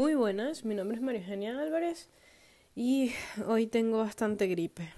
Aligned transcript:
Muy 0.00 0.14
buenas, 0.14 0.64
mi 0.64 0.74
nombre 0.74 0.96
es 0.96 1.02
María 1.02 1.20
Eugenia 1.20 1.60
Álvarez 1.60 2.08
y 2.74 3.12
hoy 3.46 3.66
tengo 3.66 3.98
bastante 3.98 4.46
gripe. 4.46 4.94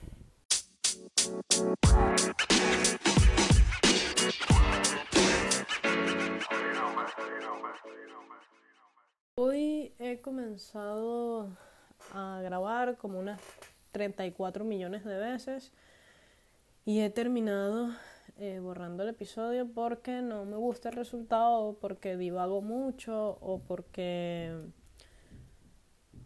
Hoy 9.34 9.92
he 9.98 10.20
comenzado 10.20 11.48
a 12.14 12.40
grabar 12.44 12.96
como 12.96 13.18
unas 13.18 13.40
34 13.90 14.64
millones 14.64 15.04
de 15.04 15.18
veces 15.18 15.72
y 16.84 17.00
he 17.00 17.10
terminado 17.10 17.90
eh, 18.36 18.60
borrando 18.60 19.02
el 19.02 19.08
episodio 19.08 19.66
porque 19.66 20.22
no 20.22 20.44
me 20.44 20.56
gusta 20.56 20.90
el 20.90 20.94
resultado, 20.94 21.76
porque 21.80 22.16
divago 22.16 22.62
mucho 22.62 23.36
o 23.40 23.58
porque 23.66 24.70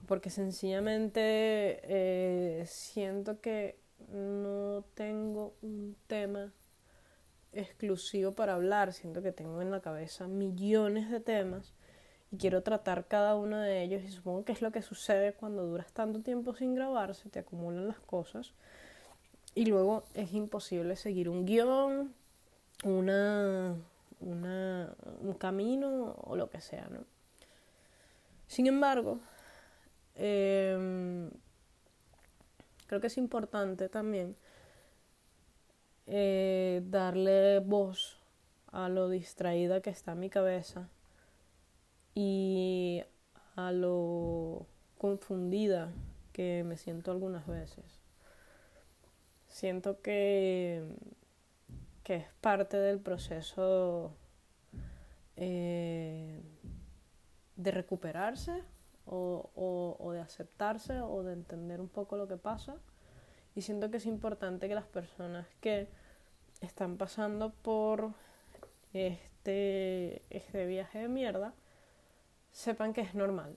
porque 0.06 0.30
sencillamente 0.30 1.20
eh, 1.82 2.64
siento 2.66 3.40
que 3.40 3.78
no 4.12 4.84
tengo 4.94 5.54
un 5.62 5.96
tema 6.06 6.52
exclusivo 7.52 8.32
para 8.32 8.54
hablar, 8.54 8.92
siento 8.92 9.22
que 9.22 9.32
tengo 9.32 9.62
en 9.62 9.70
la 9.70 9.80
cabeza 9.80 10.28
millones 10.28 11.10
de 11.10 11.20
temas 11.20 11.72
y 12.30 12.36
quiero 12.36 12.62
tratar 12.62 13.06
cada 13.06 13.34
uno 13.36 13.58
de 13.58 13.82
ellos. 13.82 14.02
Y 14.04 14.10
supongo 14.10 14.44
que 14.44 14.52
es 14.52 14.62
lo 14.62 14.72
que 14.72 14.82
sucede 14.82 15.32
cuando 15.32 15.64
duras 15.64 15.92
tanto 15.92 16.20
tiempo 16.20 16.54
sin 16.54 16.74
grabarse, 16.74 17.28
te 17.28 17.40
acumulan 17.40 17.88
las 17.88 18.00
cosas. 18.00 18.52
Y 19.54 19.66
luego 19.66 20.04
es 20.14 20.32
imposible 20.34 20.96
seguir 20.96 21.28
un 21.28 21.46
guion, 21.46 22.14
una, 22.84 23.74
una, 24.20 24.94
un 25.20 25.34
camino 25.34 26.14
o 26.18 26.36
lo 26.36 26.50
que 26.50 26.60
sea, 26.60 26.86
¿no? 26.90 27.04
Sin 28.46 28.66
embargo, 28.66 29.18
eh, 30.16 31.30
creo 32.86 33.00
que 33.00 33.06
es 33.06 33.18
importante 33.18 33.88
también 33.88 34.36
eh, 36.06 36.82
darle 36.86 37.60
voz 37.60 38.20
a 38.72 38.88
lo 38.88 39.08
distraída 39.08 39.80
que 39.80 39.90
está 39.90 40.14
mi 40.14 40.30
cabeza 40.30 40.88
y 42.14 43.02
a 43.56 43.72
lo 43.72 44.66
confundida 44.98 45.92
que 46.32 46.62
me 46.64 46.76
siento 46.76 47.10
algunas 47.10 47.46
veces. 47.46 48.00
Siento 49.48 50.00
que, 50.00 50.84
que 52.04 52.16
es 52.16 52.26
parte 52.40 52.76
del 52.76 53.00
proceso 53.00 54.14
eh, 55.36 56.40
de 57.56 57.70
recuperarse 57.70 58.62
o, 59.06 60.10
de 60.12 60.20
aceptarse 60.20 61.00
o 61.00 61.22
de 61.22 61.32
entender 61.32 61.80
un 61.80 61.88
poco 61.88 62.16
lo 62.16 62.28
que 62.28 62.36
pasa. 62.36 62.76
Y 63.54 63.62
siento 63.62 63.90
que 63.90 63.98
es 63.98 64.06
importante 64.06 64.68
que 64.68 64.74
las 64.74 64.86
personas 64.86 65.46
que 65.60 65.88
están 66.60 66.96
pasando 66.96 67.50
por 67.50 68.12
este, 68.92 70.22
este 70.30 70.66
viaje 70.66 71.00
de 71.00 71.08
mierda 71.08 71.54
sepan 72.52 72.92
que 72.92 73.02
es 73.02 73.14
normal. 73.14 73.56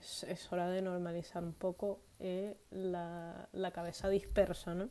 Es, 0.00 0.52
hora 0.52 0.68
de 0.68 0.82
normalizar 0.82 1.44
un 1.44 1.52
poco 1.52 2.00
eh, 2.18 2.56
la, 2.70 3.48
la 3.52 3.70
cabeza 3.70 4.08
dispersa, 4.08 4.74
¿no? 4.74 4.88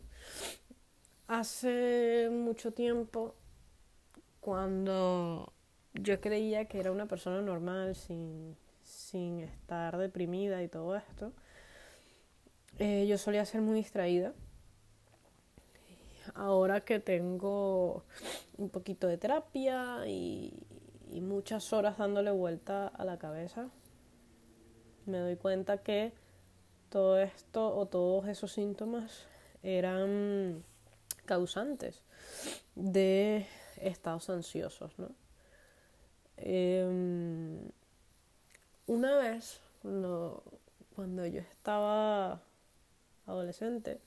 Hace 1.27 2.29
mucho 2.31 2.73
tiempo, 2.73 3.35
cuando 4.39 5.53
yo 5.93 6.19
creía 6.21 6.65
que 6.65 6.79
era 6.79 6.91
una 6.91 7.07
persona 7.07 7.41
normal, 7.41 7.95
sin, 7.95 8.55
sin 9.11 9.41
estar 9.41 9.97
deprimida 9.97 10.63
y 10.63 10.69
todo 10.69 10.95
esto, 10.95 11.33
eh, 12.79 13.05
yo 13.07 13.17
solía 13.17 13.45
ser 13.45 13.61
muy 13.61 13.75
distraída. 13.75 14.33
Ahora 16.33 16.81
que 16.81 16.99
tengo 16.99 18.05
un 18.57 18.69
poquito 18.69 19.07
de 19.07 19.17
terapia 19.17 20.07
y, 20.07 20.53
muchas 21.21 21.73
horas 21.73 21.97
dándole 21.97 22.31
vuelta 22.31 22.87
a 22.87 23.03
la 23.03 23.17
cabeza, 23.17 23.69
me 25.05 25.17
doy 25.17 25.35
cuenta 25.35 25.79
que 25.79 26.13
todo 26.89 27.19
esto 27.19 27.75
o 27.75 27.85
todos 27.85 28.29
esos 28.29 28.53
síntomas 28.53 29.27
eran 29.61 30.63
causantes 31.25 32.01
de 32.75 33.45
estados 33.81 34.29
ansiosos, 34.29 34.97
¿no? 34.97 35.09
Eh, 36.37 37.61
una 38.91 39.15
vez, 39.15 39.61
cuando, 39.81 41.25
yo 41.25 41.39
estaba 41.39 42.41
adolescente, 43.25 44.01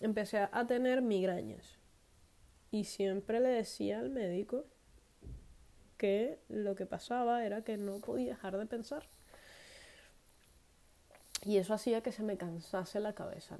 empecé 0.00 0.38
a 0.38 0.66
tener 0.68 1.02
migrañas. 1.02 1.66
Y 2.70 2.84
siempre 2.84 3.40
le 3.40 3.48
decía 3.48 3.98
al 3.98 4.10
médico 4.10 4.66
que 5.96 6.38
lo 6.48 6.76
que 6.76 6.86
pasaba 6.86 7.44
era 7.44 7.62
que 7.62 7.76
no 7.76 7.98
podía 7.98 8.28
dejar 8.28 8.56
de 8.56 8.66
pensar. 8.66 9.04
Y 11.44 11.56
eso 11.56 11.74
hacía 11.74 12.00
que 12.00 12.12
se 12.12 12.22
me 12.22 12.36
cansase 12.36 13.00
la 13.00 13.14
cabeza. 13.14 13.58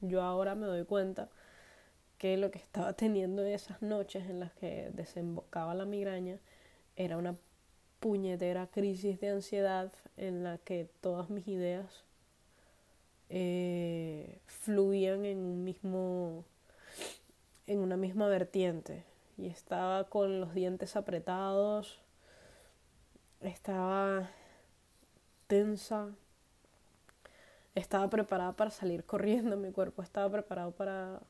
Yo 0.00 0.20
ahora 0.22 0.56
me 0.56 0.66
doy 0.66 0.84
cuenta 0.84 1.28
que 2.18 2.36
lo 2.36 2.50
que 2.50 2.58
estaba 2.58 2.92
teniendo 2.94 3.44
esas 3.44 3.82
noches 3.82 4.28
en 4.28 4.40
las 4.40 4.52
que 4.54 4.90
desembocaba 4.94 5.74
la 5.74 5.84
migraña 5.84 6.40
era 6.96 7.16
una 7.16 7.36
puñetera 8.00 8.66
crisis 8.68 9.20
de 9.20 9.30
ansiedad 9.30 9.92
en 10.16 10.44
la 10.44 10.58
que 10.58 10.88
todas 11.00 11.30
mis 11.30 11.46
ideas 11.48 12.04
eh, 13.28 14.38
fluían 14.46 15.24
en 15.24 15.38
un 15.38 15.64
mismo 15.64 16.44
en 17.66 17.80
una 17.80 17.96
misma 17.96 18.28
vertiente. 18.28 19.04
Y 19.36 19.46
estaba 19.46 20.08
con 20.08 20.40
los 20.40 20.54
dientes 20.54 20.96
apretados 20.96 22.00
estaba 23.40 24.28
tensa 25.46 26.08
estaba 27.74 28.10
preparada 28.10 28.54
para 28.54 28.70
salir 28.70 29.04
corriendo 29.04 29.56
mi 29.56 29.70
cuerpo 29.70 30.02
estaba 30.02 30.30
preparado 30.30 30.72
para 30.72 31.20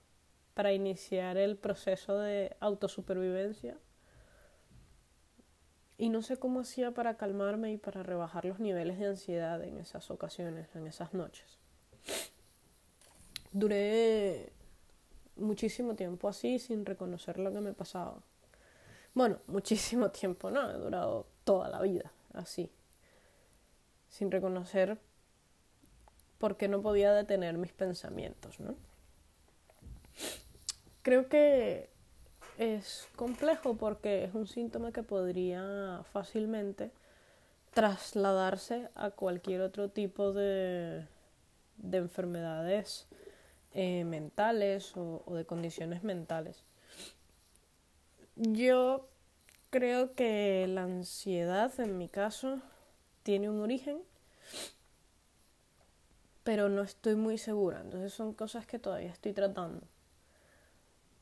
para 0.55 0.73
iniciar 0.73 1.37
el 1.37 1.57
proceso 1.57 2.19
de 2.19 2.57
autosupervivencia 2.61 3.77
y 5.99 6.11
no 6.11 6.23
sé 6.23 6.37
cómo 6.39 6.61
hacía 6.61 6.93
para 6.93 7.17
calmarme 7.17 7.73
y 7.73 7.77
para 7.77 8.05
rebajar 8.05 8.45
los 8.45 8.61
niveles 8.61 9.01
de 9.01 9.07
ansiedad 9.07 9.63
en 9.65 9.79
esas 9.79 10.11
ocasiones, 10.13 10.69
en 10.77 10.87
esas 10.87 11.13
noches. 11.13 11.59
Duré 13.51 14.53
muchísimo 15.37 15.97
tiempo 15.97 16.29
así 16.29 16.61
sin 16.61 16.87
reconocer 16.87 17.39
lo 17.41 17.53
que 17.53 17.61
me 17.61 17.73
pasaba. 17.73 18.23
Bueno, 19.13 19.41
muchísimo 19.49 20.11
tiempo, 20.11 20.53
no, 20.53 20.71
he 20.71 20.75
durado 20.75 21.27
toda 21.43 21.69
la 21.69 21.81
vida 21.81 22.13
así, 22.33 22.71
sin 24.09 24.31
reconocer 24.31 24.99
por 26.39 26.57
qué 26.57 26.69
no 26.69 26.81
podía 26.81 27.13
detener 27.13 27.59
mis 27.59 27.73
pensamientos, 27.73 28.61
¿no? 28.61 28.77
Creo 31.03 31.29
que 31.29 31.91
es 32.59 33.09
complejo 33.17 33.77
porque 33.77 34.25
es 34.25 34.35
un 34.35 34.47
síntoma 34.47 34.93
que 34.93 35.03
podría 35.03 36.03
fácilmente 36.13 36.91
trasladarse 37.73 38.89
a 38.97 39.11
cualquier 39.11 39.61
otro 39.61 39.89
tipo 39.89 40.33
de, 40.33 41.07
de 41.77 41.99
enfermedades 41.99 43.07
eh, 43.73 44.05
mentales 44.05 44.97
o, 44.97 45.23
o 45.25 45.35
de 45.35 45.47
condiciones 45.47 46.03
mentales. 46.03 46.65
Yo 48.35 49.09
creo 49.71 50.13
que 50.13 50.67
la 50.69 50.83
ansiedad, 50.83 51.79
en 51.79 51.97
mi 51.97 52.09
caso, 52.09 52.61
tiene 53.23 53.49
un 53.49 53.61
origen, 53.61 54.01
pero 56.43 56.69
no 56.69 56.83
estoy 56.83 57.15
muy 57.15 57.39
segura. 57.39 57.81
Entonces 57.81 58.13
son 58.13 58.33
cosas 58.33 58.67
que 58.67 58.81
todavía 58.81 59.11
estoy 59.11 59.33
tratando. 59.33 59.87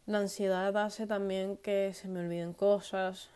La 0.06 0.18
ansiedad 0.18 0.76
hace 0.76 1.04
también 1.08 1.56
que 1.56 1.92
se 1.92 2.06
me 2.06 2.20
olviden 2.20 2.52
cosas, 2.52 3.28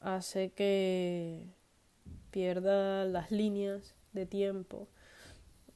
hace 0.00 0.50
que 0.50 1.44
pierda 2.30 3.04
las 3.04 3.32
líneas 3.32 3.94
de 4.12 4.26
tiempo. 4.26 4.86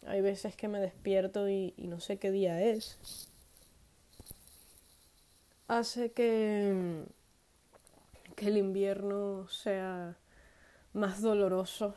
Hay 0.07 0.21
veces 0.21 0.55
que 0.55 0.69
me 0.69 0.79
despierto 0.79 1.49
y, 1.49 1.75
no 1.77 1.99
sé 1.99 2.19
qué 2.19 2.31
día 2.31 2.63
es. 2.63 3.29
Hace 5.67 6.13
que, 6.13 7.03
que 8.37 8.47
el 8.47 8.59
invierno 8.59 9.49
sea 9.49 10.17
más 10.93 11.21
doloroso 11.21 11.97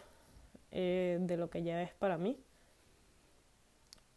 eh, 0.72 1.20
de 1.22 1.38
lo 1.38 1.52
que 1.52 1.62
ya 1.62 1.84
es 1.84 1.94
para 1.94 2.18
mí 2.18 2.40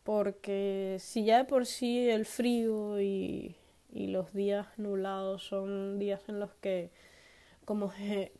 porque 0.02 0.96
si 1.00 1.24
ya 1.24 1.38
de 1.38 1.44
por 1.44 1.66
sí 1.66 2.08
el 2.08 2.26
frío 2.26 3.00
y, 3.00 3.56
y 3.92 4.08
los 4.08 4.32
días 4.32 4.66
nublados 4.78 5.44
son 5.44 5.98
días 5.98 6.28
en 6.28 6.40
los 6.40 6.52
que 6.54 6.90
como 7.64 7.92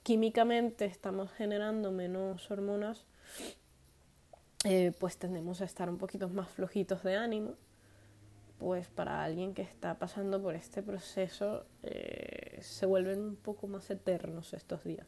químicamente 0.03 0.85
estamos 0.85 1.31
generando 1.33 1.93
menos 1.93 2.51
hormonas, 2.51 3.07
eh, 4.65 4.93
pues 4.99 5.17
tendemos 5.17 5.61
a 5.61 5.65
estar 5.65 5.89
un 5.89 5.99
poquito 5.99 6.29
más 6.29 6.49
flojitos 6.51 7.03
de 7.03 7.17
ánimo. 7.17 7.55
Pues 8.59 8.89
para 8.89 9.25
alguien 9.25 9.55
que 9.55 9.63
está 9.63 9.99
pasando 9.99 10.41
por 10.41 10.55
este 10.55 10.83
proceso 10.83 11.67
eh, 11.83 12.59
se 12.63 12.87
vuelven 12.87 13.21
un 13.21 13.37
poco 13.37 13.67
más 13.67 13.91
eternos 13.91 14.55
estos 14.55 14.85
días. 14.85 15.07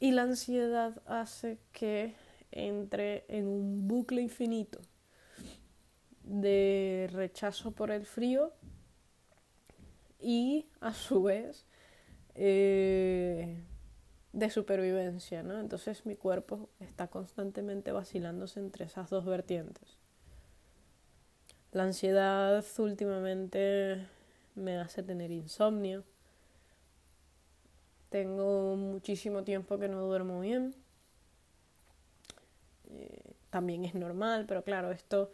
Y 0.00 0.12
la 0.12 0.22
ansiedad 0.22 1.00
hace 1.06 1.58
que 1.72 2.14
entre 2.52 3.24
en 3.28 3.46
un 3.46 3.88
bucle 3.88 4.22
infinito 4.22 4.80
de 6.22 7.08
rechazo 7.12 7.72
por 7.72 7.90
el 7.90 8.06
frío 8.06 8.52
y 10.20 10.66
a 10.80 10.94
su 10.94 11.22
vez 11.22 11.66
eh, 12.34 13.58
de 14.32 14.50
supervivencia, 14.50 15.42
¿no? 15.42 15.60
Entonces 15.60 16.06
mi 16.06 16.16
cuerpo 16.16 16.68
está 16.80 17.08
constantemente 17.08 17.92
vacilándose 17.92 18.60
entre 18.60 18.86
esas 18.86 19.10
dos 19.10 19.24
vertientes. 19.24 19.98
La 21.72 21.84
ansiedad 21.84 22.64
últimamente 22.78 24.06
me 24.54 24.78
hace 24.78 25.02
tener 25.02 25.30
insomnio. 25.30 26.04
Tengo 28.10 28.76
muchísimo 28.76 29.42
tiempo 29.42 29.78
que 29.78 29.88
no 29.88 30.02
duermo 30.02 30.40
bien. 30.40 30.74
Eh, 32.90 33.34
también 33.50 33.84
es 33.84 33.94
normal, 33.94 34.44
pero 34.46 34.62
claro, 34.64 34.90
esto 34.90 35.30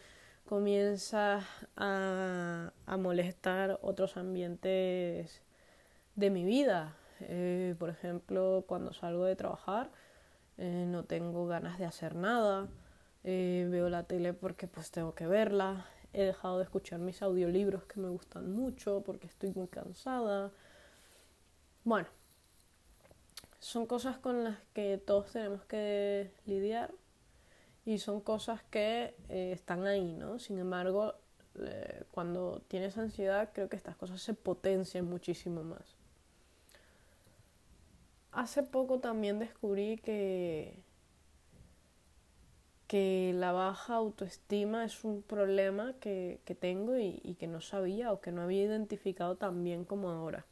comienza 0.46 1.46
a, 1.76 2.72
a 2.86 2.96
molestar 2.96 3.78
otros 3.82 4.16
ambientes 4.16 5.42
de 6.16 6.30
mi 6.30 6.44
vida. 6.44 6.96
Eh, 7.20 7.74
por 7.78 7.90
ejemplo, 7.90 8.64
cuando 8.66 8.92
salgo 8.92 9.24
de 9.24 9.36
trabajar 9.36 9.90
eh, 10.58 10.86
no 10.88 11.04
tengo 11.04 11.46
ganas 11.46 11.78
de 11.78 11.86
hacer 11.86 12.14
nada, 12.14 12.68
veo 13.22 13.88
la 13.90 14.04
tele 14.04 14.32
porque 14.32 14.66
pues 14.66 14.90
tengo 14.90 15.14
que 15.14 15.26
verla, 15.26 15.86
he 16.12 16.24
dejado 16.24 16.58
de 16.58 16.64
escuchar 16.64 16.98
mis 17.00 17.22
audiolibros 17.22 17.84
que 17.84 18.00
me 18.00 18.08
gustan 18.08 18.52
mucho 18.52 19.02
porque 19.04 19.26
estoy 19.26 19.52
muy 19.54 19.68
cansada. 19.68 20.50
Bueno, 21.84 22.08
son 23.58 23.86
cosas 23.86 24.18
con 24.18 24.44
las 24.44 24.58
que 24.72 24.98
todos 24.98 25.32
tenemos 25.32 25.62
que 25.64 26.30
lidiar 26.46 26.90
y 27.84 27.98
son 27.98 28.20
cosas 28.20 28.62
que 28.70 29.14
están 29.28 29.86
ahí, 29.86 30.12
¿no? 30.12 30.38
Sin 30.38 30.58
embargo, 30.58 31.14
cuando 32.10 32.62
tienes 32.68 32.96
ansiedad 32.98 33.50
creo 33.52 33.68
que 33.68 33.76
estas 33.76 33.96
cosas 33.96 34.20
se 34.22 34.34
potencian 34.34 35.06
muchísimo 35.06 35.62
más 35.62 35.96
hace 38.32 38.62
poco 38.62 39.00
también 39.00 39.38
descubrí 39.38 39.98
que, 39.98 40.74
que 42.86 43.32
la 43.34 43.52
baja 43.52 43.94
autoestima 43.94 44.84
es 44.84 45.04
un 45.04 45.22
problema 45.22 45.94
que, 46.00 46.40
tengo 46.60 46.96
y, 46.98 47.20
y, 47.22 47.34
que 47.34 47.46
no 47.46 47.60
sabía 47.60 48.12
o 48.12 48.20
que 48.20 48.32
no 48.32 48.42
había 48.42 48.62
identificado 48.62 49.36
tan 49.36 49.64
bien 49.64 49.84
como 49.84 50.10
ahora. 50.10 50.46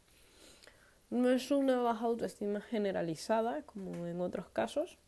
No 1.11 1.31
es 1.31 1.51
una 1.51 1.81
baja 1.81 2.05
autoestima 2.05 2.61
generalizada 2.61 3.63
como 3.63 4.07
en 4.07 4.21
otros 4.21 4.49
casos, 4.49 4.99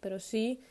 pero 0.00 0.18
sí 0.18 0.62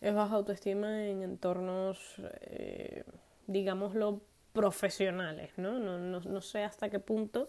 es 0.00 0.14
baja 0.14 0.34
autoestima 0.34 1.06
en 1.06 1.22
entornos, 1.22 1.98
eh, 2.40 3.04
digámoslo, 3.46 4.22
profesionales, 4.52 5.52
¿no? 5.56 5.78
No, 5.78 5.98
¿no? 5.98 6.20
no 6.20 6.40
sé 6.40 6.64
hasta 6.64 6.90
qué 6.90 6.98
punto 6.98 7.48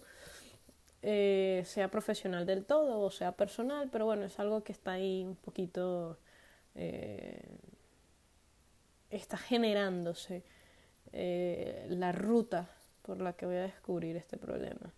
eh, 1.01 1.63
sea 1.65 1.89
profesional 1.89 2.45
del 2.45 2.65
todo 2.65 2.99
o 2.99 3.09
sea 3.09 3.31
personal, 3.31 3.89
pero 3.91 4.05
bueno, 4.05 4.25
es 4.25 4.39
algo 4.39 4.63
que 4.63 4.71
está 4.71 4.91
ahí 4.91 5.23
un 5.23 5.35
poquito, 5.35 6.19
eh, 6.75 7.41
está 9.09 9.37
generándose 9.37 10.43
la 11.13 12.13
ruta 12.13 12.69
por 13.01 13.19
la 13.19 13.33
que 13.33 13.45
voy 13.45 13.55
a 13.55 13.63
descubrir 13.63 14.15
este 14.15 14.37
problema. 14.37 14.93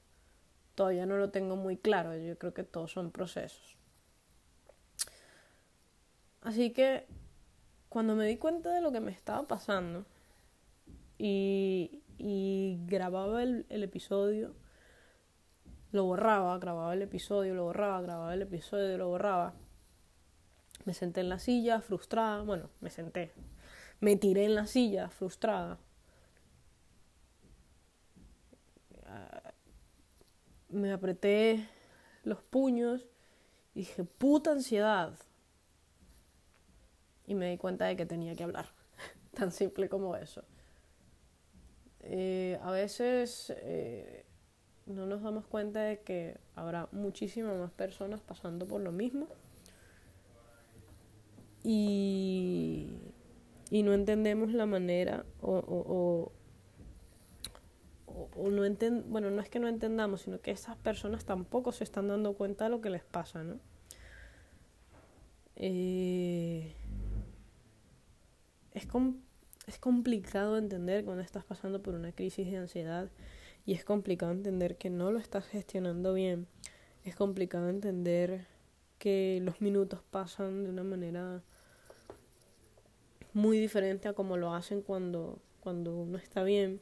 Todavía 0.76 1.08
no 1.08 1.18
lo 1.18 1.32
tengo 1.32 1.56
muy 1.56 1.78
claro, 1.78 2.16
yo 2.16 2.38
creo 2.38 2.54
que 2.54 2.64
todos 2.64 2.92
son 2.92 3.10
procesos. 3.10 3.76
Así 6.42 6.72
que 6.72 7.08
cuando 7.94 8.16
me 8.16 8.26
di 8.26 8.38
cuenta 8.38 8.74
de 8.74 8.82
lo 8.82 8.92
que 8.92 9.00
me 9.02 9.12
estaba 9.12 9.44
pasando 9.44 10.04
y, 11.20 12.02
y 12.18 12.80
grababa 12.88 13.44
el, 13.44 13.68
el 13.70 13.84
episodio, 13.84 14.56
lo 15.92 16.04
borraba, 16.06 16.58
grababa 16.58 16.96
el 16.96 17.04
episodio, 17.04 17.54
lo 17.54 17.66
borraba, 17.66 18.02
grababa 18.02 18.34
el 18.34 18.42
episodio, 18.42 18.98
lo 18.98 19.10
borraba. 19.10 19.54
Me 20.86 20.96
senté 20.96 21.22
en 21.22 21.30
la 21.30 21.38
silla, 21.38 21.82
frustrada, 21.82 22.42
bueno, 22.42 22.72
me 22.82 22.90
senté, 22.90 23.32
me 24.00 24.16
tiré 24.16 24.46
en 24.46 24.56
la 24.56 24.66
silla, 24.66 25.10
frustrada. 25.10 25.78
Me 30.70 30.92
apreté 30.92 31.70
los 32.24 32.42
puños 32.42 33.06
y 33.76 33.82
dije, 33.82 34.04
puta 34.04 34.52
ansiedad. 34.52 35.14
Y 37.28 37.36
me 37.36 37.50
di 37.50 37.58
cuenta 37.58 37.86
de 37.86 37.96
que 37.96 38.06
tenía 38.06 38.36
que 38.36 38.44
hablar. 38.44 38.68
Tan 39.34 39.52
simple 39.52 39.90
como 39.90 40.16
eso. 40.16 40.44
Eh, 42.02 42.60
a 42.62 42.72
veces 42.72 43.54
eh, 43.58 44.26
no 44.86 45.06
nos 45.06 45.22
damos 45.22 45.46
cuenta 45.46 45.82
de 45.82 46.02
que 46.02 46.38
habrá 46.56 46.90
muchísimas 46.92 47.58
más 47.58 47.72
personas 47.72 48.22
pasando 48.22 48.68
por 48.68 48.82
lo 48.82 48.92
mismo 48.92 49.28
y, 51.64 52.90
y 53.72 53.84
no 53.84 53.94
entendemos 53.94 54.52
la 54.52 54.66
manera 54.66 55.26
o, 55.42 55.54
o, 55.56 56.32
o, 58.36 58.50
no 58.50 58.66
enten 58.66 59.06
bueno 59.10 59.32
no 59.32 59.42
es 59.42 59.50
que 59.50 59.60
no 59.60 59.70
entendamos 59.70 60.24
sino 60.24 60.42
que 60.42 60.52
esas 60.52 60.76
personas 60.76 61.24
tampoco 61.24 61.72
se 61.72 61.86
están 61.86 62.10
dando 62.10 62.34
cuenta 62.34 62.66
de 62.66 62.72
lo 62.72 62.82
que 62.82 62.90
les 62.90 63.04
pasa 63.04 63.44
no 63.44 63.60
eh, 65.56 66.76
es, 68.74 68.88
es 69.68 69.80
complicado 69.80 70.58
entender 70.58 71.06
cuando 71.06 71.24
estás 71.24 71.46
pasando 71.46 71.82
por 71.82 71.96
una 71.96 72.12
crisis 72.12 72.50
de 72.50 72.58
ansiedad 72.58 73.10
y 73.66 73.74
es 73.74 73.86
complicado 73.86 74.32
entender 74.32 74.78
que 74.78 74.90
no 74.90 75.12
lo 75.12 75.20
estás 75.20 75.48
gestionando 75.48 76.14
bien. 76.14 76.48
Es 77.06 77.16
complicado 77.16 77.70
entender 77.70 78.48
que 78.98 79.40
los 79.42 79.62
minutos 79.62 80.02
pasan 80.10 80.64
de 80.64 80.70
una 80.70 80.84
manera 80.84 81.42
muy 83.34 83.58
diferente 83.58 84.08
a 84.08 84.14
como 84.14 84.38
lo 84.38 84.54
hacen 84.54 84.82
cuando, 84.82 85.40
cuando 85.60 85.96
uno 85.96 86.18
está 86.18 86.44
bien. 86.44 86.82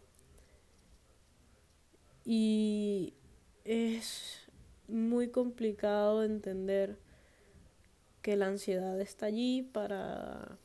Y 2.25 3.13
es 3.63 4.47
muy 4.87 5.29
complicado 5.29 6.23
entender 6.23 6.97
que 8.21 8.35
la 8.35 8.47
ansiedad 8.47 8.99
está 8.99 9.27
allí 9.27 9.63
para 9.63 10.57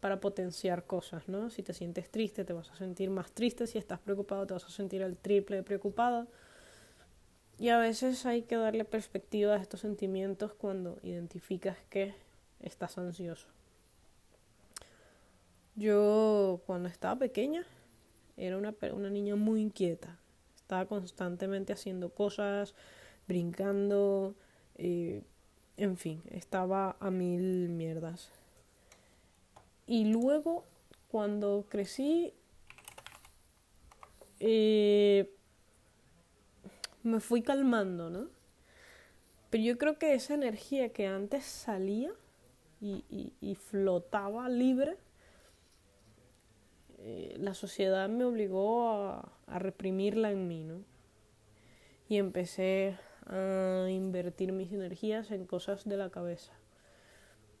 para 0.00 0.20
potenciar 0.20 0.84
cosas, 0.84 1.28
¿no? 1.28 1.50
Si 1.50 1.62
te 1.62 1.74
sientes 1.74 2.10
triste, 2.10 2.44
te 2.44 2.52
vas 2.52 2.70
a 2.70 2.76
sentir 2.76 3.10
más 3.10 3.32
triste, 3.32 3.66
si 3.66 3.78
estás 3.78 3.98
preocupado, 3.98 4.46
te 4.46 4.54
vas 4.54 4.64
a 4.64 4.70
sentir 4.70 5.02
el 5.02 5.16
triple 5.16 5.56
de 5.56 5.62
preocupado. 5.62 6.26
Y 7.58 7.70
a 7.70 7.78
veces 7.78 8.24
hay 8.24 8.42
que 8.42 8.56
darle 8.56 8.84
perspectiva 8.84 9.54
a 9.54 9.58
estos 9.58 9.80
sentimientos 9.80 10.54
cuando 10.54 10.98
identificas 11.02 11.76
que 11.90 12.14
estás 12.60 12.98
ansioso. 12.98 13.48
Yo 15.74 16.60
cuando 16.66 16.88
estaba 16.88 17.18
pequeña 17.18 17.66
era 18.36 18.56
una, 18.56 18.74
una 18.92 19.10
niña 19.10 19.36
muy 19.36 19.60
inquieta. 19.60 20.18
Estaba 20.56 20.86
constantemente 20.86 21.72
haciendo 21.72 22.10
cosas, 22.10 22.74
brincando, 23.26 24.34
eh, 24.76 25.22
en 25.76 25.96
fin, 25.96 26.22
estaba 26.30 26.96
a 27.00 27.10
mil 27.10 27.68
mierdas. 27.68 28.30
Y 29.88 30.04
luego, 30.04 30.66
cuando 31.10 31.64
crecí, 31.66 32.34
eh, 34.38 35.34
me 37.02 37.20
fui 37.20 37.40
calmando, 37.40 38.10
¿no? 38.10 38.28
Pero 39.48 39.64
yo 39.64 39.78
creo 39.78 39.98
que 39.98 40.12
esa 40.12 40.34
energía 40.34 40.90
que 40.90 41.06
antes 41.06 41.46
salía 41.46 42.12
y, 42.82 43.56
flotaba 43.70 44.50
libre, 44.50 44.98
eh, 46.98 47.34
la 47.38 47.54
sociedad 47.54 48.10
me 48.10 48.24
obligó 48.24 48.90
a, 48.90 49.32
a 49.46 49.58
reprimirla 49.58 50.30
en 50.30 50.46
mí, 50.48 50.64
¿no? 50.64 50.84
Y 52.10 52.18
empecé 52.18 52.98
a 53.24 53.86
invertir 53.88 54.52
mis 54.52 54.70
energías 54.70 55.30
en 55.30 55.46
cosas 55.46 55.88
de 55.88 55.96
la 55.96 56.10
cabeza 56.10 56.52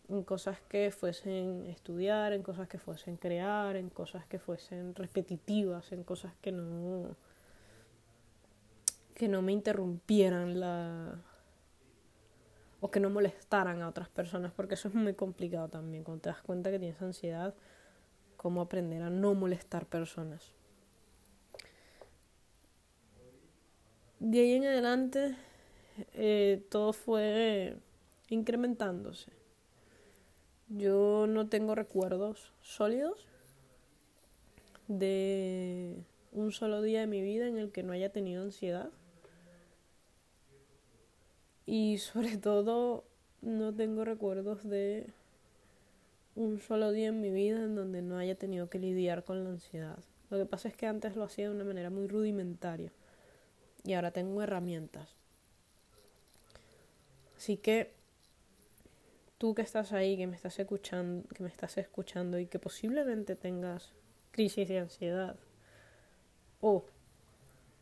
en 0.08 0.22
cosas 0.22 0.58
que 0.68 0.90
fuesen 0.90 1.66
estudiar, 1.66 2.32
en 2.32 2.42
cosas 2.42 2.68
que 2.68 2.78
fuesen 2.78 3.16
crear, 3.16 3.76
en 3.76 3.90
cosas 3.90 4.26
que 4.26 4.38
fuesen 4.38 4.94
repetitivas, 4.94 5.92
en 5.92 6.02
cosas 6.04 6.32
que 6.40 6.52
no 6.52 7.16
que 9.14 9.28
no 9.28 9.42
me 9.42 9.52
interrumpieran 9.52 10.60
la 10.60 11.20
o 12.80 12.90
que 12.90 13.00
no 13.00 13.10
molestaran 13.10 13.82
a 13.82 13.88
otras 13.88 14.08
personas, 14.08 14.52
porque 14.52 14.74
eso 14.74 14.88
es 14.88 14.94
muy 14.94 15.14
complicado 15.14 15.68
también, 15.68 16.04
cuando 16.04 16.22
te 16.22 16.28
das 16.30 16.42
cuenta 16.42 16.70
que 16.70 16.78
tienes 16.78 17.02
ansiedad, 17.02 17.54
cómo 18.36 18.60
aprender 18.60 19.02
a 19.02 19.10
no 19.10 19.34
molestar 19.34 19.86
personas. 19.86 20.52
De 24.20 24.40
ahí 24.40 24.52
en 24.52 24.64
adelante, 24.66 25.36
eh, 26.14 26.64
todo 26.70 26.92
fue 26.92 27.76
incrementándose. 28.28 29.37
Yo 30.68 31.26
no 31.26 31.48
tengo 31.48 31.74
recuerdos 31.74 32.52
sólidos 32.60 33.26
de 34.86 35.96
un 36.32 36.52
solo 36.52 36.82
día 36.82 37.00
de 37.00 37.06
mi 37.06 37.22
vida 37.22 37.48
en 37.48 37.56
el 37.56 37.72
que 37.72 37.82
no 37.82 37.92
haya 37.92 38.10
tenido 38.12 38.42
ansiedad. 38.42 38.90
Y 41.64 41.98
sobre 41.98 42.36
todo 42.38 43.04
no 43.40 43.74
tengo 43.74 44.04
recuerdos 44.04 44.68
de 44.68 45.06
un 46.34 46.60
solo 46.60 46.92
día 46.92 47.08
en 47.08 47.20
mi 47.20 47.30
vida 47.30 47.62
en 47.62 47.74
donde 47.74 48.02
no 48.02 48.18
haya 48.18 48.34
tenido 48.34 48.68
que 48.68 48.78
lidiar 48.78 49.24
con 49.24 49.44
la 49.44 49.50
ansiedad. 49.50 49.98
Lo 50.30 50.36
que 50.36 50.44
pasa 50.44 50.68
es 50.68 50.76
que 50.76 50.86
antes 50.86 51.16
lo 51.16 51.24
hacía 51.24 51.48
de 51.48 51.54
una 51.54 51.64
manera 51.64 51.88
muy 51.88 52.06
rudimentaria 52.06 52.92
y 53.84 53.94
ahora 53.94 54.10
tengo 54.10 54.42
herramientas. 54.42 55.08
Así 57.36 57.56
que 57.56 57.97
tú 59.38 59.54
que 59.54 59.62
estás 59.62 59.92
ahí, 59.92 60.16
que 60.16 60.26
me 60.26 60.36
estás 60.36 60.58
escuchando, 60.58 61.26
que 61.28 61.42
me 61.42 61.48
estás 61.48 61.78
escuchando 61.78 62.38
y 62.38 62.46
que 62.46 62.58
posiblemente 62.58 63.36
tengas 63.36 63.92
crisis 64.32 64.68
de 64.68 64.80
ansiedad 64.80 65.36
o 66.60 66.84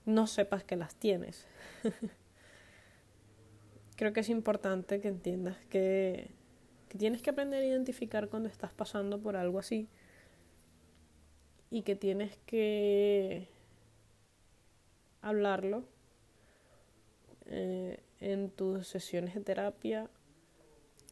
no 0.05 0.27
sepas 0.27 0.65
que 0.65 0.77
las 0.77 0.95
tienes. 0.95 1.47
Creo 3.97 4.13
que 4.13 4.21
es 4.21 4.29
importante 4.29 5.01
que 5.01 5.09
entiendas 5.09 5.57
que, 5.71 6.31
que 6.89 6.99
tienes 6.99 7.23
que 7.23 7.31
aprender 7.31 7.63
a 7.63 7.67
identificar 7.67 8.29
cuando 8.29 8.49
estás 8.49 8.73
pasando 8.73 9.19
por 9.19 9.37
algo 9.37 9.59
así 9.59 9.89
y 11.71 11.83
que 11.83 11.97
tienes 11.97 12.37
que 12.47 13.49
hablarlo 15.23 15.85
eh, 17.47 18.01
en 18.21 18.51
tus 18.51 18.87
sesiones 18.87 19.35
de 19.35 19.41
terapia. 19.41 20.09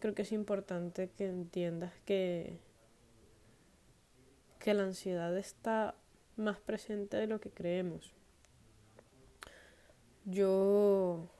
Creo 0.04 0.14
que 0.14 0.20
es 0.20 0.32
importante 0.32 1.08
que 1.16 1.24
entiendas 1.24 1.94
que, 2.04 2.58
que 4.58 4.74
la 4.74 4.82
ansiedad 4.82 5.34
está 5.38 5.94
más 6.36 6.60
presente 6.60 7.16
de 7.16 7.26
lo 7.26 7.40
que 7.40 7.48
creemos. 7.48 8.12
Yo 10.26 11.30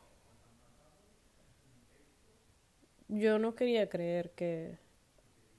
yo 3.09 3.39
no 3.39 3.55
quería 3.55 3.91
creer 3.91 4.31
que, 4.31 4.79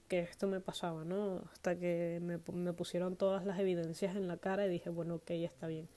que 0.07 0.21
esto 0.21 0.47
me 0.47 0.59
pasaba, 0.59 1.05
¿no? 1.05 1.47
Hasta 1.53 1.77
que 1.77 2.19
me, 2.24 2.39
me, 2.53 2.74
pusieron 2.74 3.17
todas 3.17 3.45
las 3.45 3.59
evidencias 3.59 4.15
en 4.15 4.27
la 4.27 4.38
cara 4.38 4.65
y 4.65 4.69
dije, 4.71 4.89
bueno, 4.89 5.17
ok, 5.17 5.29
está 5.29 5.67
bien. 5.67 5.88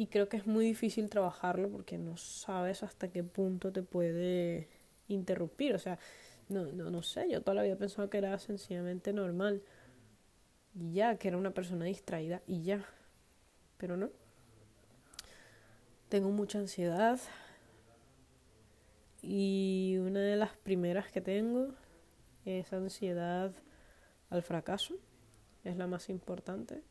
Y 0.00 0.06
creo 0.06 0.30
que 0.30 0.38
es 0.38 0.46
muy 0.46 0.64
difícil 0.64 1.10
trabajarlo 1.10 1.68
porque 1.68 1.98
no 1.98 2.16
sabes 2.16 2.82
hasta 2.82 3.08
qué 3.08 3.22
punto 3.22 3.70
te 3.70 3.82
puede 3.82 4.70
interrumpir. 5.08 5.74
O 5.74 5.78
sea, 5.78 5.98
no, 6.48 6.64
no, 6.72 6.88
no 6.88 7.02
sé, 7.02 7.28
yo 7.28 7.42
toda 7.42 7.56
la 7.56 7.64
vida 7.64 7.76
pensaba 7.76 8.08
que 8.08 8.16
era 8.16 8.38
sencillamente 8.38 9.12
normal. 9.12 9.62
Y 10.74 10.94
ya, 10.94 11.18
que 11.18 11.28
era 11.28 11.36
una 11.36 11.50
persona 11.50 11.84
distraída 11.84 12.40
y 12.46 12.62
ya. 12.62 12.82
Pero 13.76 13.98
no. 13.98 14.08
Tengo 16.08 16.30
mucha 16.30 16.58
ansiedad. 16.58 17.20
Y 19.20 19.98
una 20.00 20.20
de 20.20 20.36
las 20.36 20.56
primeras 20.56 21.12
que 21.12 21.20
tengo 21.20 21.74
es 22.46 22.72
ansiedad 22.72 23.52
al 24.30 24.42
fracaso. 24.42 24.94
Es 25.62 25.76
la 25.76 25.86
más 25.86 26.08
importante. 26.08 26.84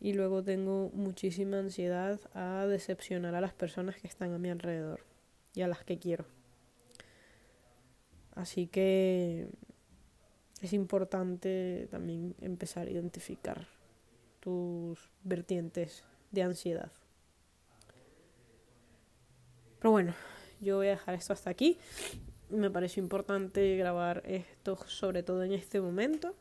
Y 0.00 0.12
luego 0.12 0.42
tengo 0.42 0.90
muchísima 0.94 1.58
ansiedad 1.58 2.20
a 2.32 2.66
decepcionar 2.66 3.34
a 3.34 3.40
las 3.40 3.52
personas 3.52 3.96
que 3.96 4.06
están 4.06 4.32
a 4.32 4.38
mi 4.38 4.48
alrededor 4.48 5.00
y 5.54 5.62
a 5.62 5.68
las 5.68 5.84
que 5.84 5.98
quiero. 5.98 6.24
Así 8.34 8.68
que 8.68 9.48
es 10.60 10.72
importante 10.72 11.88
también 11.90 12.36
empezar 12.40 12.86
a 12.86 12.90
identificar 12.90 13.66
tus 14.38 15.10
vertientes 15.24 16.04
de 16.30 16.42
ansiedad. 16.42 16.92
Pero 19.78 19.90
bueno, 19.90 20.14
yo 20.60 20.76
voy 20.76 20.88
a 20.88 20.90
dejar 20.90 21.14
esto 21.14 21.32
hasta 21.32 21.50
aquí. 21.50 21.78
Me 22.50 22.70
pareció 22.70 23.02
importante 23.02 23.76
grabar 23.76 24.22
esto, 24.26 24.76
sobre 24.86 25.22
todo 25.22 25.42
en 25.42 25.52
este 25.52 25.80
momento. 25.80 26.34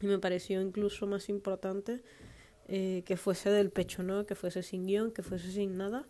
Y 0.00 0.06
me 0.06 0.18
pareció 0.18 0.60
incluso 0.60 1.06
más 1.06 1.28
importante 1.28 2.02
eh, 2.72 3.02
que 3.04 3.16
fuese 3.16 3.50
del 3.50 3.70
pecho, 3.70 4.04
¿no? 4.04 4.26
Que 4.26 4.36
fuese 4.36 4.62
sin 4.62 4.86
guion, 4.86 5.10
que 5.10 5.24
fuese 5.24 5.50
sin 5.50 5.76
nada, 5.76 6.06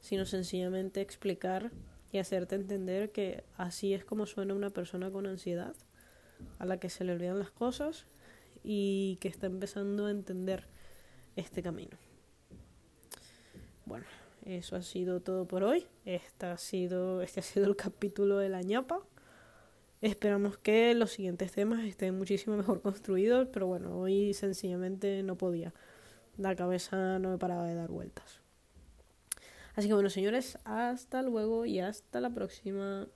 sino 0.00 0.24
sencillamente 0.24 1.00
explicar 1.00 1.72
y 2.12 2.18
hacerte 2.18 2.54
entender 2.54 3.10
que 3.10 3.42
así 3.56 3.92
es 3.92 4.04
como 4.04 4.24
suena 4.26 4.54
una 4.54 4.70
persona 4.70 5.10
con 5.10 5.26
ansiedad, 5.26 5.74
a 6.60 6.64
la 6.64 6.78
que 6.78 6.90
se 6.90 7.02
le 7.02 7.12
olvidan 7.12 7.40
las 7.40 7.50
cosas 7.50 8.04
y 8.62 9.18
que 9.20 9.26
está 9.26 9.46
empezando 9.48 10.06
a 10.06 10.12
entender 10.12 10.68
este 11.34 11.60
camino. 11.60 11.96
Bueno, 13.84 14.06
eso 14.44 14.76
ha 14.76 14.82
sido 14.82 15.20
todo 15.22 15.48
por 15.48 15.64
hoy. 15.64 15.88
Este 16.04 16.46
ha 16.46 16.56
sido, 16.56 17.20
este 17.20 17.40
ha 17.40 17.42
sido 17.42 17.66
el 17.66 17.74
capítulo 17.74 18.38
de 18.38 18.48
la 18.48 18.62
ñapa. 18.62 19.00
Esperamos 20.02 20.56
que 20.56 20.94
los 20.94 21.10
siguientes 21.10 21.50
temas 21.50 21.84
estén 21.84 22.16
muchísimo 22.16 22.56
mejor 22.56 22.80
construidos, 22.80 23.48
pero 23.52 23.66
bueno, 23.66 23.98
hoy 23.98 24.34
sencillamente 24.34 25.24
no 25.24 25.36
podía. 25.36 25.74
La 26.38 26.54
cabeza 26.54 27.18
no 27.18 27.30
me 27.30 27.38
paraba 27.38 27.64
de 27.64 27.74
dar 27.74 27.90
vueltas. 27.90 28.40
Así 29.74 29.88
que 29.88 29.94
bueno, 29.94 30.10
señores, 30.10 30.58
hasta 30.64 31.22
luego 31.22 31.66
y 31.66 31.80
hasta 31.80 32.20
la 32.20 32.30
próxima. 32.30 33.06